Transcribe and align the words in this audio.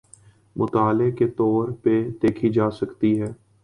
مطالعے 0.55 1.11
کے 1.11 1.27
طور 1.27 1.69
پہ 1.83 2.01
دیکھی 2.21 2.49
جا 2.49 2.69
سکتی 2.71 3.19
ہیں۔ 3.21 3.31